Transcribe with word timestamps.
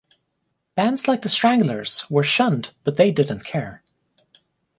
Bands 0.73 1.07
like 1.07 1.21
The 1.21 1.29
Stranglers 1.29 2.09
were 2.09 2.23
shunned 2.23 2.71
but 2.83 2.97
they 2.97 3.11
didn't 3.11 3.45
care. 3.45 3.83